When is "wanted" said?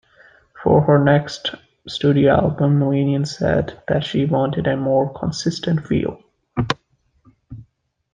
4.25-4.65